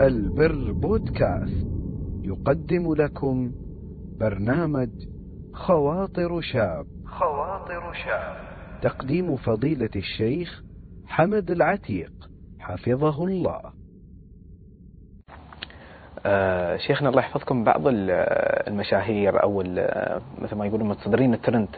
البر 0.00 0.72
بودكاست. 0.72 1.66
يقدم 2.22 2.94
لكم 2.94 3.52
برنامج 4.20 4.88
خواطر 5.52 6.40
شاب. 6.40 6.86
خواطر 7.06 7.92
شاب. 7.92 8.36
تقديم 8.82 9.36
فضيلة 9.36 9.90
الشيخ 9.96 10.62
حمد 11.06 11.50
العتيق. 11.50 12.12
حفظه 12.60 13.24
الله. 13.24 13.60
آه 16.26 16.76
شيخنا 16.76 17.08
الله 17.08 17.20
يحفظكم. 17.20 17.64
بعض 17.64 17.82
المشاهير 17.86 19.42
أو 19.42 19.62
مثل 20.42 20.56
ما 20.56 20.66
يقولون 20.66 20.88
متصدرين 20.88 21.34
الترند 21.34 21.68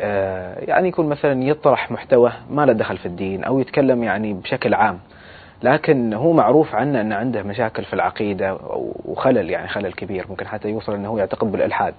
آه 0.00 0.58
يعني 0.58 0.88
يكون 0.88 1.08
مثلا 1.08 1.44
يطرح 1.44 1.90
محتوى 1.90 2.32
ما 2.50 2.66
له 2.66 2.72
دخل 2.72 2.98
في 2.98 3.06
الدين 3.06 3.44
أو 3.44 3.60
يتكلم 3.60 4.02
يعني 4.02 4.34
بشكل 4.34 4.74
عام. 4.74 4.98
لكن 5.64 6.12
هو 6.12 6.32
معروف 6.32 6.74
عنه 6.74 7.00
أن 7.00 7.12
عنده 7.12 7.42
مشاكل 7.42 7.84
في 7.84 7.92
العقيدة 7.92 8.58
وخلل 9.04 9.50
يعني 9.50 9.68
خلل 9.68 9.92
كبير 9.92 10.26
ممكن 10.28 10.46
حتى 10.46 10.68
يوصل 10.68 10.94
أنه 10.94 11.18
يعتقد 11.18 11.52
بالإلحاد 11.52 11.94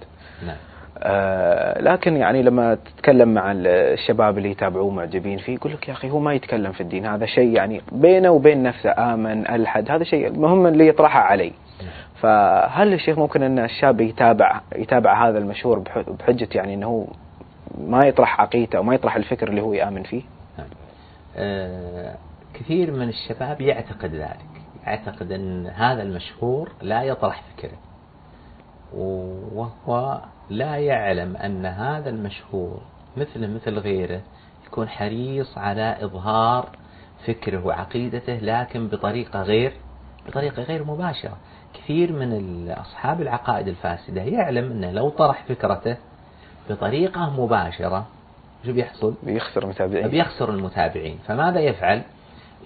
نعم. 0.46 0.56
آه 0.98 1.82
لكن 1.82 2.16
يعني 2.16 2.42
لما 2.42 2.74
تتكلم 2.74 3.34
مع 3.34 3.52
الشباب 3.56 4.38
اللي 4.38 4.50
يتابعوه 4.50 4.90
معجبين 4.90 5.38
فيه 5.38 5.54
يقول 5.54 5.72
لك 5.72 5.88
يا 5.88 5.92
أخي 5.92 6.10
هو 6.10 6.18
ما 6.18 6.34
يتكلم 6.34 6.72
في 6.72 6.80
الدين 6.80 7.06
هذا 7.06 7.26
شيء 7.26 7.48
يعني 7.48 7.80
بينه 7.92 8.30
وبين 8.30 8.62
نفسه 8.62 9.14
آمن 9.14 9.48
ألحد 9.50 9.90
هذا 9.90 10.04
شيء 10.04 10.26
المهم 10.26 10.66
اللي 10.66 10.88
يطرحه 10.88 11.20
علي 11.20 11.52
نعم. 11.82 11.90
فهل 12.20 12.92
الشيخ 12.92 13.18
ممكن 13.18 13.42
أن 13.42 13.58
الشاب 13.58 14.00
يتابع 14.00 14.60
يتابع 14.76 15.28
هذا 15.28 15.38
المشهور 15.38 15.82
بحجة 16.18 16.48
يعني 16.54 16.74
أنه 16.74 17.08
ما 17.78 18.06
يطرح 18.06 18.40
عقيدته 18.40 18.76
أو 18.76 18.82
ما 18.82 18.94
يطرح 18.94 19.16
الفكر 19.16 19.48
اللي 19.48 19.60
هو 19.60 19.72
يآمن 19.72 20.02
فيه 20.02 20.22
نعم. 20.58 20.68
آه 21.36 22.14
كثير 22.60 22.90
من 22.90 23.08
الشباب 23.08 23.60
يعتقد 23.60 24.14
ذلك. 24.14 24.62
يعتقد 24.86 25.32
أن 25.32 25.66
هذا 25.66 26.02
المشهور 26.02 26.72
لا 26.82 27.02
يطرح 27.02 27.42
فكره. 27.42 27.78
وهو 28.92 30.20
لا 30.50 30.76
يعلم 30.76 31.36
أن 31.36 31.66
هذا 31.66 32.10
المشهور 32.10 32.80
مثله 33.16 33.46
مثل 33.46 33.78
غيره 33.78 34.20
يكون 34.66 34.88
حريص 34.88 35.58
على 35.58 35.96
إظهار 36.00 36.68
فكره 37.26 37.66
وعقيدته 37.66 38.36
لكن 38.36 38.88
بطريقة 38.88 39.42
غير 39.42 39.72
بطريقة 40.28 40.62
غير 40.62 40.84
مباشرة. 40.84 41.36
كثير 41.74 42.12
من 42.12 42.70
أصحاب 42.70 43.20
العقائد 43.20 43.68
الفاسدة 43.68 44.22
يعلم 44.22 44.70
أنه 44.70 44.90
لو 44.90 45.08
طرح 45.08 45.44
فكرته 45.48 45.96
بطريقة 46.70 47.42
مباشرة 47.42 48.06
شو 48.66 48.72
بيحصل؟ 48.72 49.14
بيخسر 49.22 49.62
المتابعين. 49.62 50.08
بيخسر 50.08 50.50
المتابعين. 50.50 51.18
فماذا 51.26 51.60
يفعل؟ 51.60 52.02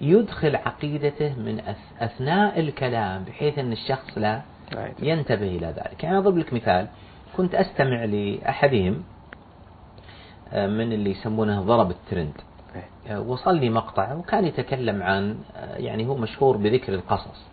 يدخل 0.01 0.55
عقيدته 0.55 1.33
من 1.39 1.61
أثناء 1.99 2.59
الكلام 2.59 3.23
بحيث 3.23 3.59
أن 3.59 3.71
الشخص 3.71 4.17
لا 4.17 4.41
ينتبه 4.99 5.47
إلى 5.47 5.67
ذلك. 5.67 6.03
يعني 6.03 6.17
أضرب 6.17 6.37
لك 6.37 6.53
مثال. 6.53 6.87
كنت 7.37 7.55
أستمع 7.55 8.03
لأحدهم 8.03 9.03
آه، 10.53 10.67
من 10.67 10.93
اللي 10.93 11.11
يسمونه 11.11 11.61
ضرب 11.61 11.91
الترند. 11.91 12.33
آه، 13.07 13.21
وصل 13.21 13.55
لي 13.55 13.69
مقطع 13.69 14.13
وكان 14.13 14.45
يتكلم 14.45 15.03
عن 15.03 15.37
آه، 15.55 15.75
يعني 15.75 16.07
هو 16.07 16.17
مشهور 16.17 16.57
بذكر 16.57 16.93
القصص. 16.93 17.45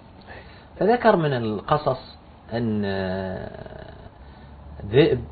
فذكر 0.78 1.16
من 1.16 1.32
القصص 1.32 2.16
أن 2.52 2.82
ذئب 4.86 5.24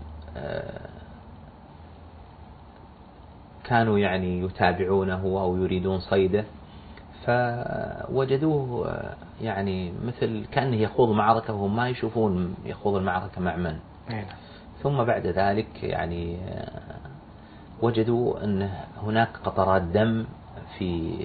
كانوا 3.64 3.98
يعني 3.98 4.41
يتابعونه 4.41 5.22
أو 5.22 5.56
يريدون 5.56 6.00
صيده. 6.00 6.44
فوجدوه 7.27 8.94
يعني 9.41 9.92
مثل 10.05 10.46
كأنه 10.52 10.77
يخوض 10.77 11.08
معركة 11.10 11.55
وهم 11.55 11.77
ما 11.77 11.88
يشوفون 11.88 12.55
يخوض 12.64 12.94
المعركة 12.94 13.41
مع 13.41 13.56
من 13.56 13.77
نعم. 14.10 14.24
ثم 14.82 15.05
بعد 15.05 15.27
ذلك 15.27 15.82
يعني 15.82 16.38
وجدوا 17.82 18.44
أن 18.44 18.70
هناك 19.03 19.28
قطرات 19.44 19.82
دم 19.82 20.26
في 20.78 21.16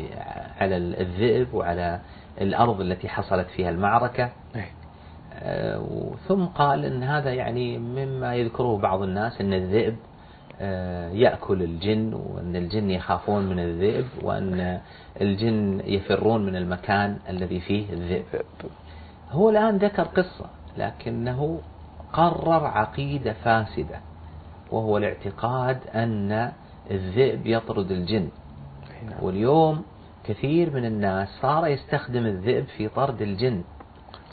على 0.60 0.78
الذئب 0.78 1.54
وعلى 1.54 2.00
الأرض 2.42 2.82
التي 2.82 3.10
حصلت 3.10 3.48
فيها 3.48 3.70
المعركة 3.70 4.30
نعم. 4.56 4.70
ثم 6.28 6.46
قال 6.46 6.86
أن 6.86 7.04
هذا 7.04 7.34
يعني 7.34 7.78
مما 7.78 8.36
يذكره 8.36 8.78
بعض 8.78 9.02
الناس 9.02 9.42
أن 9.42 9.54
الذئب 9.54 9.96
آه، 9.96 10.11
يأكل 11.14 11.64
الجن 11.64 12.14
وأن 12.14 12.56
الجن 12.56 12.90
يخافون 12.90 13.50
من 13.50 13.60
الذئب 13.60 14.06
وأن 14.24 14.82
الجن 15.22 15.82
يفرون 15.86 16.46
من 16.46 16.56
المكان 16.56 17.18
الذي 17.30 17.60
فيه 17.60 17.94
الذئب. 17.94 18.24
هو 19.30 19.50
الآن 19.50 19.78
ذكر 19.78 20.04
قصة 20.04 20.50
لكنه 20.78 21.60
قرر 22.14 22.66
عقيدة 22.66 23.34
فاسدة 23.34 24.00
وهو 24.72 24.98
الاعتقاد 24.98 25.78
أن 25.96 26.52
الذئب 26.92 27.48
يطرد 27.48 27.92
الجن. 27.92 28.30
واليوم 29.22 29.84
كثير 30.24 30.74
من 30.74 30.86
الناس 30.86 31.28
صار 31.42 31.68
يستخدم 31.68 32.26
الذئب 32.26 32.66
في 32.78 32.88
طرد 32.88 33.22
الجن. 33.22 33.64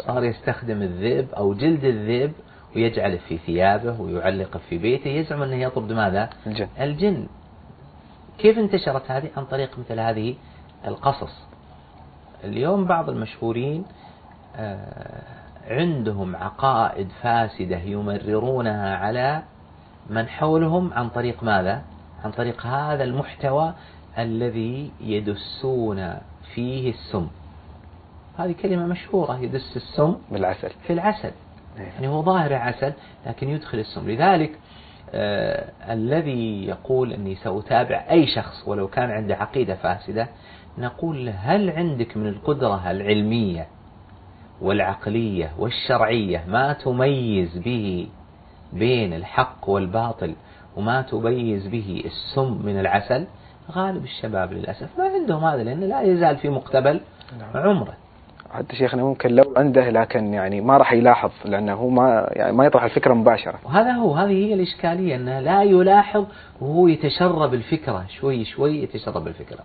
صار 0.06 0.24
يستخدم 0.24 0.82
الذئب 0.82 1.30
أو 1.30 1.54
جلد 1.54 1.84
الذئب 1.84 2.32
ويجعله 2.76 3.18
في 3.28 3.38
ثيابه 3.38 4.00
ويعلقه 4.00 4.60
في 4.68 4.78
بيته 4.78 5.08
يزعم 5.08 5.42
أنه 5.42 5.56
يطرد 5.56 5.92
ماذا 5.92 6.30
الجن, 6.46 6.68
الجن. 6.80 7.26
كيف 8.38 8.58
انتشرت 8.58 9.10
هذه؟ 9.10 9.30
عن 9.36 9.44
طريق 9.44 9.78
مثل 9.78 10.00
هذه 10.00 10.34
القصص. 10.86 11.48
اليوم 12.44 12.84
بعض 12.84 13.10
المشهورين 13.10 13.84
آه، 14.56 15.22
عندهم 15.66 16.36
عقائد 16.36 17.08
فاسدة 17.22 17.78
يمررونها 17.78 18.96
على 18.96 19.42
من 20.10 20.28
حولهم 20.28 20.92
عن 20.92 21.08
طريق 21.08 21.42
ماذا؟ 21.42 21.82
عن 22.24 22.30
طريق 22.30 22.66
هذا 22.66 23.04
المحتوى 23.04 23.74
الذي 24.18 24.90
يدسون 25.00 26.14
فيه 26.54 26.90
السم. 26.90 27.28
هذه 28.38 28.52
كلمة 28.62 28.86
مشهورة 28.86 29.38
يدس 29.40 29.76
السم 29.76 30.16
بالعسل. 30.30 30.70
في 30.86 30.92
العسل. 30.92 31.32
يعني 31.82 32.08
هو 32.08 32.22
ظاهر 32.22 32.54
عسل 32.54 32.92
لكن 33.26 33.48
يدخل 33.48 33.78
السم. 33.78 34.10
لذلك 34.10 34.58
آه 35.14 35.72
الذي 35.92 36.66
يقول 36.66 37.12
أني 37.12 37.34
سأتابع 37.34 38.04
أي 38.10 38.26
شخص 38.26 38.68
ولو 38.68 38.88
كان 38.88 39.10
عنده 39.10 39.36
عقيدة 39.36 39.74
فاسدة 39.74 40.28
نقول 40.78 41.26
له 41.26 41.32
هل 41.32 41.70
عندك 41.70 42.16
من 42.16 42.28
القدرة 42.28 42.90
العلمية 42.90 43.66
والعقلية 44.60 45.52
والشرعية 45.58 46.44
ما 46.48 46.72
تميز 46.72 47.58
به 47.58 48.08
بين 48.72 49.12
الحق 49.14 49.68
والباطل 49.70 50.34
وما 50.76 51.02
تميز 51.02 51.66
به 51.66 52.02
السم 52.04 52.62
من 52.64 52.80
العسل؟ 52.80 53.26
غالب 53.72 54.04
الشباب 54.04 54.52
للأسف 54.52 54.98
ما 54.98 55.04
عندهم 55.04 55.44
هذا 55.44 55.62
لأنه 55.62 55.86
لا 55.86 56.02
يزال 56.02 56.36
في 56.36 56.48
مقتبل 56.48 57.00
نعم. 57.38 57.62
عمره. 57.68 57.94
حتى 58.52 58.76
شيخنا 58.76 59.04
ممكن 59.04 59.30
لو 59.30 59.54
عنده 59.56 59.90
لكن 59.90 60.34
يعني 60.34 60.60
ما 60.60 60.76
راح 60.76 60.92
يلاحظ 60.92 61.30
لأنه 61.44 61.74
هو 61.74 61.88
ما 61.88 62.28
يعني 62.32 62.52
ما 62.52 62.64
يطرح 62.64 62.84
الفكرة 62.84 63.14
مباشرة. 63.14 63.58
وهذا 63.64 63.92
هو 63.92 64.14
هذه 64.14 64.46
هي 64.46 64.54
الإشكالية 64.54 65.16
أنه 65.16 65.40
لا 65.40 65.62
يلاحظ 65.62 66.26
وهو 66.60 66.88
يتشرب 66.88 67.54
الفكرة 67.54 68.04
شوي 68.20 68.44
شوي 68.44 68.82
يتشرب 68.82 69.26
الفكرة. 69.26 69.64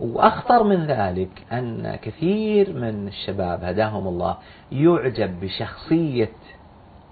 وأخطر 0.00 0.62
من 0.62 0.86
ذلك 0.86 1.28
أن 1.52 1.98
كثير 2.02 2.72
من 2.72 3.08
الشباب 3.08 3.64
هداهم 3.64 4.08
الله 4.08 4.36
يعجب 4.72 5.40
بشخصية 5.40 6.32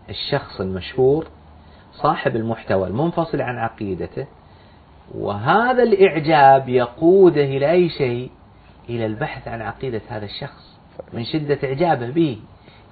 الشخص 0.09 0.61
المشهور 0.61 1.27
صاحب 1.93 2.37
المحتوى 2.37 2.89
المنفصل 2.89 3.41
عن 3.41 3.59
عقيدته 3.59 4.27
وهذا 5.15 5.83
الإعجاب 5.83 6.69
يقوده 6.69 7.45
إلى 7.45 7.71
أي 7.71 7.89
شيء؟ 7.89 8.31
إلى 8.89 9.07
البحث 9.07 9.49
عن 9.49 9.63
عقيدة 9.63 10.01
هذا 10.09 10.25
الشخص. 10.25 10.76
من 11.13 11.25
شدة 11.25 11.59
إعجابه 11.65 12.11
به. 12.11 12.39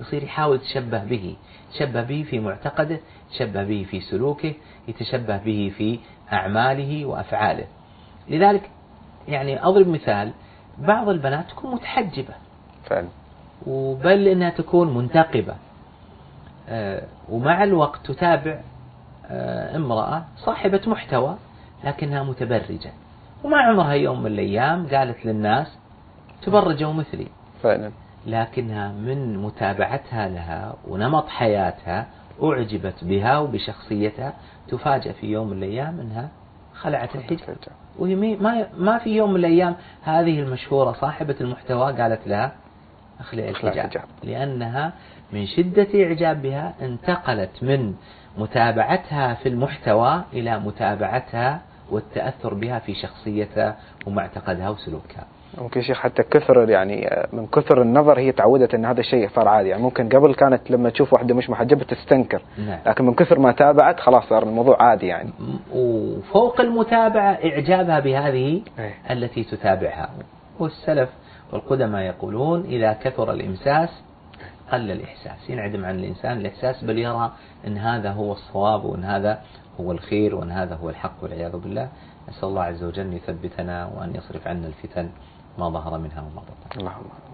يصير 0.00 0.22
يحاول 0.22 0.56
يتشبه 0.56 1.04
به. 1.04 1.36
يتشبه 1.70 2.02
به 2.02 2.26
في 2.30 2.38
معتقده 2.38 3.00
يتشبه 3.30 3.64
به 3.64 3.86
في 3.90 4.00
سلوكه 4.00 4.54
يتشبه 4.88 5.36
به 5.36 5.72
في 5.78 5.98
أعماله 6.32 7.04
وأفعاله. 7.04 7.66
لذلك 8.28 8.70
يعني 9.28 9.64
أضرب 9.64 9.88
مثال 9.88 10.32
بعض 10.78 11.08
البنات 11.08 11.50
تكون 11.50 11.74
متحجبة. 11.74 12.34
فعلا. 12.84 13.08
وبل 13.66 14.28
أنها 14.28 14.50
تكون 14.50 14.94
منتقبة. 14.94 15.54
آه، 16.68 17.06
ومع 17.28 17.64
الوقت 17.64 18.06
تتابع 18.06 18.60
آه، 19.26 19.76
امرأة 19.76 20.24
صاحبة 20.36 20.80
محتوى 20.86 21.36
لكنها 21.84 22.22
متبرجة. 22.22 22.92
وما 23.44 23.56
عمرها 23.58 23.92
يوم 23.92 24.20
من 24.20 24.26
الأيام 24.26 24.86
قالت 24.86 25.26
للناس 25.26 25.78
تبرجوا 26.42 26.92
مثلي. 26.92 27.26
فعلا. 27.64 27.90
لكنها 28.26 28.92
من 28.92 29.38
متابعتها 29.38 30.28
لها 30.28 30.74
ونمط 30.88 31.28
حياتها 31.28 32.06
أعجبت 32.42 33.04
بها 33.04 33.38
وبشخصيتها 33.38 34.32
تفاجأ 34.68 35.12
في 35.12 35.26
يوم 35.26 35.46
من 35.46 35.56
الأيام 35.56 36.00
أنها 36.00 36.28
خلعت 36.74 37.16
الحجاب. 37.16 37.56
وهي 37.98 38.14
ما 38.14 38.66
ما 38.78 38.98
في 38.98 39.10
يوم 39.10 39.30
من 39.30 39.36
الأيام 39.36 39.74
هذه 40.02 40.40
المشهورة 40.40 40.92
صاحبة 40.92 41.34
المحتوى 41.40 41.92
قالت 41.92 42.26
لها 42.26 42.52
الحجاب. 43.20 43.72
الحجاب. 43.72 44.04
لأنها 44.22 44.92
من 45.32 45.46
شدة 45.46 45.88
إعجابها 45.94 46.74
انتقلت 46.82 47.62
من 47.62 47.94
متابعتها 48.38 49.34
في 49.34 49.48
المحتوى 49.48 50.24
إلى 50.32 50.58
متابعتها 50.58 51.60
والتأثر 51.90 52.54
بها 52.54 52.78
في 52.78 52.94
شخصيتها 52.94 53.76
ومعتقدها 54.06 54.68
وسلوكها. 54.70 55.26
ممكن 55.58 55.82
شيخ 55.82 55.98
حتى 55.98 56.22
كثر 56.22 56.70
يعني 56.70 57.26
من 57.32 57.46
كثر 57.46 57.82
النظر 57.82 58.18
هي 58.18 58.32
تعودت 58.32 58.74
إن 58.74 58.84
هذا 58.84 59.00
الشيء 59.00 59.28
صار 59.28 59.48
عادي. 59.48 59.68
يعني 59.68 59.82
ممكن 59.82 60.08
قبل 60.08 60.34
كانت 60.34 60.70
لما 60.70 60.90
تشوف 60.90 61.12
واحدة 61.12 61.34
مش 61.34 61.50
محجبة 61.50 61.84
تستنكر 61.84 62.42
نعم. 62.58 62.78
لكن 62.86 63.04
من 63.04 63.14
كثر 63.14 63.38
ما 63.38 63.52
تابعت 63.52 64.00
خلاص 64.00 64.24
صار 64.24 64.42
الموضوع 64.42 64.82
عادي 64.82 65.06
يعني. 65.06 65.30
وفوق 65.74 66.60
المتابعة 66.60 67.38
إعجابها 67.44 68.00
بهذه 68.00 68.62
إيه. 68.78 68.94
التي 69.10 69.44
تتابعها. 69.44 70.10
والسلف 70.58 71.08
والقدماء 71.52 72.02
يقولون 72.02 72.64
إذا 72.64 72.92
كثر 72.92 73.32
الإمساس 73.32 73.88
قل 74.72 74.90
الإحساس. 74.90 75.50
ينعدم 75.50 75.84
عن 75.84 75.98
الإنسان 75.98 76.36
الإحساس 76.38 76.84
بل 76.84 76.98
يرى 76.98 77.32
أن 77.66 77.78
هذا 77.78 78.10
هو 78.10 78.32
الصواب 78.32 78.84
وأن 78.84 79.04
هذا 79.04 79.38
هو 79.80 79.92
الخير 79.92 80.34
وأن 80.34 80.50
هذا 80.50 80.74
هو 80.74 80.90
الحق 80.90 81.14
والعياذ 81.22 81.56
بالله. 81.56 81.88
نسأل 82.28 82.48
الله 82.48 82.62
عز 82.62 82.84
وجل 82.84 83.02
أن 83.02 83.12
يثبتنا 83.12 83.90
وأن 83.96 84.14
يصرف 84.14 84.48
عنا 84.48 84.66
الفتن. 84.66 85.10
ما 85.58 85.70
ظهر 85.70 85.98
منها 85.98 86.20
وما 86.22 86.42
بطن. 86.42 86.80
اللهم 86.80 87.33